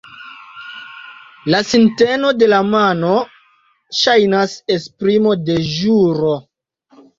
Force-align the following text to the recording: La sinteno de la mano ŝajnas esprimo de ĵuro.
La 1.53 1.59
sinteno 1.71 2.31
de 2.39 2.47
la 2.55 2.63
mano 2.71 3.13
ŝajnas 4.01 4.57
esprimo 4.79 5.37
de 5.51 5.61
ĵuro. 5.77 6.35